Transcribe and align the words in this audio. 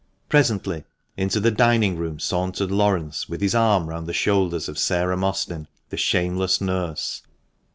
Presently, 0.29 0.83
into 1.15 1.39
the 1.39 1.51
dining 1.51 1.95
room 1.95 2.17
sauntered 2.17 2.71
Laurence, 2.71 3.29
with 3.29 3.39
his 3.39 3.53
arm 3.53 3.87
round 3.87 4.07
the 4.07 4.13
shoulders 4.13 4.67
of 4.67 4.79
Sarah 4.79 5.15
Mostyn, 5.15 5.67
the 5.91 5.95
shameless 5.95 6.59
nurse. 6.59 7.21